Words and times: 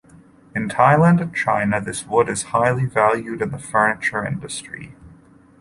In 0.55 0.67
Thailand 0.67 1.19
and 1.21 1.29
in 1.29 1.33
China 1.35 1.79
this 1.79 2.07
wood 2.07 2.27
is 2.27 2.41
highly 2.57 2.85
valued 2.85 3.39
in 3.39 3.51
the 3.51 3.59
furniture 3.59 4.25
industry. 4.25 4.95